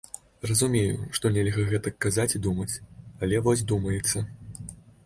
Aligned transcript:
Разумею, 0.51 0.95
што 1.17 1.31
нельга 1.35 1.67
гэтак 1.73 2.01
казаць 2.07 2.27
і 2.35 2.43
думаць, 2.49 2.69
але 3.25 3.45
вось 3.51 3.65
думаецца. 3.75 4.29